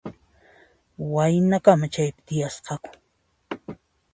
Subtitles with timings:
[1.13, 2.91] Waynakama chaypi tiyasqaku.